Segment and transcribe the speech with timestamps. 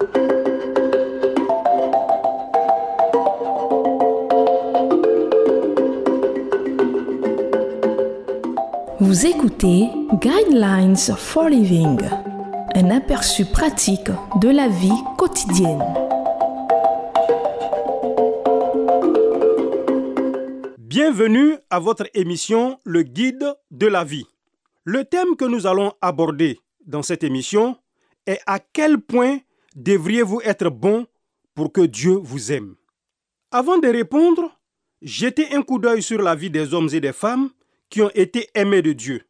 [0.00, 0.06] Vous
[9.26, 12.00] écoutez Guidelines for Living,
[12.74, 14.10] un aperçu pratique
[14.40, 15.84] de la vie quotidienne.
[20.78, 24.26] Bienvenue à votre émission Le Guide de la vie.
[24.84, 27.76] Le thème que nous allons aborder dans cette émission
[28.26, 29.40] est à quel point
[29.74, 31.06] devriez-vous être bon
[31.54, 32.76] pour que Dieu vous aime?
[33.50, 34.50] Avant de répondre,
[35.02, 37.50] jetez un coup d'œil sur la vie des hommes et des femmes
[37.88, 39.22] qui ont été aimés de Dieu.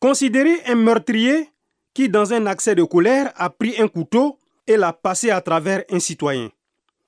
[0.00, 1.48] Considérez un meurtrier
[1.94, 5.84] qui, dans un accès de colère, a pris un couteau et l'a passé à travers
[5.90, 6.50] un citoyen.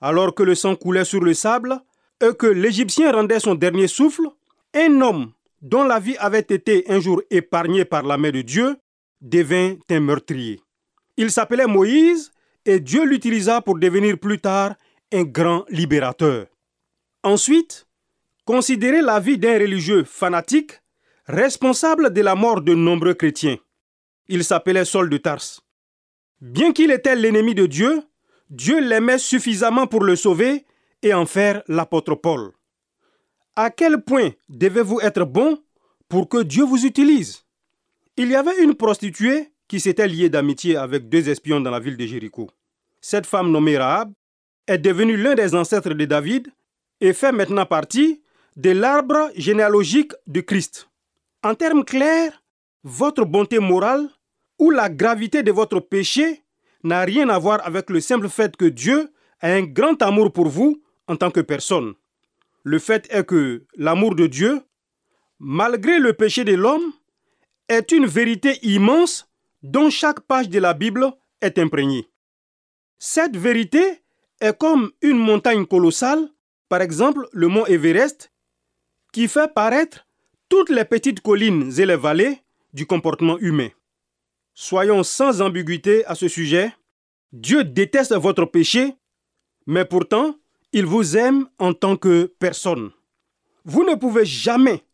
[0.00, 1.80] Alors que le sang coulait sur le sable
[2.20, 4.28] et que l'Égyptien rendait son dernier souffle,
[4.74, 8.76] un homme dont la vie avait été un jour épargnée par la main de Dieu
[9.20, 10.60] devint un meurtrier.
[11.16, 12.32] Il s'appelait Moïse
[12.64, 14.74] et Dieu l'utilisa pour devenir plus tard
[15.12, 16.46] un grand libérateur.
[17.22, 17.86] Ensuite,
[18.44, 20.80] considérez la vie d'un religieux fanatique
[21.26, 23.58] responsable de la mort de nombreux chrétiens.
[24.28, 25.60] Il s'appelait Saul de Tarse.
[26.40, 28.02] Bien qu'il était l'ennemi de Dieu,
[28.50, 30.66] Dieu l'aimait suffisamment pour le sauver
[31.02, 32.52] et en faire l'apôtre Paul.
[33.56, 35.62] À quel point devez-vous être bon
[36.08, 37.44] pour que Dieu vous utilise?
[38.16, 41.96] Il y avait une prostituée qui s'était liée d'amitié avec deux espions dans la ville
[41.96, 42.50] de Jéricho.
[43.00, 44.12] Cette femme nommée Rahab
[44.66, 46.48] est devenue l'un des ancêtres de David
[47.00, 48.22] et fait maintenant partie
[48.56, 50.88] de l'arbre généalogique de Christ.
[51.42, 52.42] En termes clairs,
[52.82, 54.08] votre bonté morale
[54.58, 56.42] ou la gravité de votre péché
[56.82, 60.48] n'a rien à voir avec le simple fait que Dieu a un grand amour pour
[60.48, 61.94] vous en tant que personne.
[62.62, 64.62] Le fait est que l'amour de Dieu,
[65.38, 66.92] malgré le péché de l'homme,
[67.68, 69.28] est une vérité immense
[69.64, 72.06] dont chaque page de la Bible est imprégnée.
[72.98, 74.02] Cette vérité
[74.40, 76.28] est comme une montagne colossale,
[76.68, 78.30] par exemple le mont Everest,
[79.12, 80.06] qui fait paraître
[80.50, 82.42] toutes les petites collines et les vallées
[82.74, 83.70] du comportement humain.
[84.52, 86.72] Soyons sans ambiguïté à ce sujet.
[87.32, 88.94] Dieu déteste votre péché,
[89.66, 90.36] mais pourtant,
[90.72, 92.90] il vous aime en tant que personne.
[93.64, 94.84] Vous ne pouvez jamais,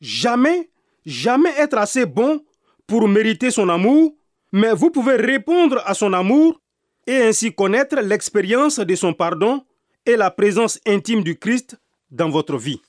[0.00, 0.70] jamais,
[1.04, 2.42] jamais être assez bon
[2.86, 4.14] pour mériter son amour,
[4.52, 6.60] mais vous pouvez répondre à son amour
[7.06, 9.64] et ainsi connaître l'expérience de son pardon
[10.06, 11.76] et la présence intime du Christ
[12.10, 12.80] dans votre vie.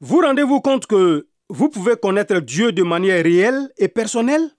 [0.00, 4.50] Vous rendez-vous compte que vous pouvez connaître Dieu de manière réelle et personnelle?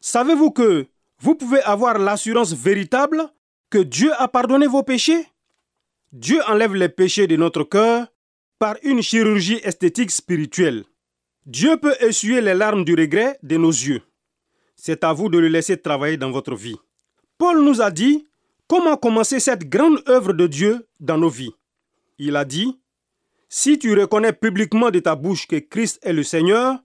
[0.00, 0.86] Savez-vous que
[1.18, 3.24] vous pouvez avoir l'assurance véritable
[3.70, 5.26] que Dieu a pardonné vos péchés?
[6.12, 8.06] Dieu enlève les péchés de notre cœur
[8.58, 10.84] par une chirurgie esthétique spirituelle.
[11.46, 14.02] Dieu peut essuyer les larmes du regret de nos yeux.
[14.76, 16.76] C'est à vous de le laisser travailler dans votre vie.
[17.38, 18.26] Paul nous a dit
[18.68, 21.54] comment commencer cette grande œuvre de Dieu dans nos vies.
[22.18, 22.78] Il a dit,
[23.48, 26.78] si tu reconnais publiquement de ta bouche que Christ est le Seigneur,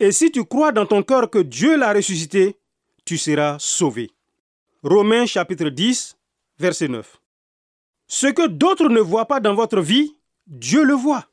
[0.00, 2.56] et si tu crois dans ton cœur que Dieu l'a ressuscité,
[3.04, 4.10] tu seras sauvé.
[4.82, 6.16] Romains chapitre 10,
[6.58, 7.20] verset 9.
[8.06, 10.14] Ce que d'autres ne voient pas dans votre vie,
[10.46, 11.26] Dieu le voit.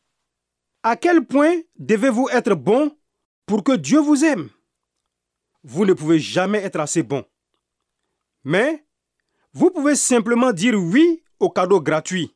[0.83, 2.95] À quel point devez-vous être bon
[3.45, 4.49] pour que Dieu vous aime?
[5.63, 7.23] Vous ne pouvez jamais être assez bon.
[8.43, 8.83] Mais
[9.53, 12.33] vous pouvez simplement dire oui au cadeau gratuit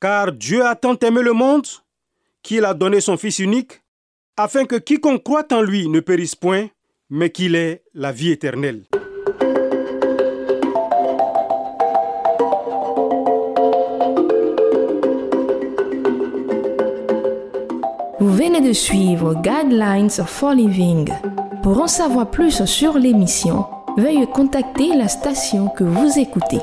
[0.00, 1.66] car Dieu a tant aimé le monde
[2.42, 3.82] qu'il a donné son Fils unique,
[4.36, 6.68] afin que quiconque croit en lui ne périsse point,
[7.10, 8.84] mais qu'il ait la vie éternelle.
[18.18, 21.08] Vous venez de suivre Guidelines for Living.
[21.66, 23.66] Pour en savoir plus sur l'émission,
[23.96, 26.60] veuillez contacter la station que vous écoutez.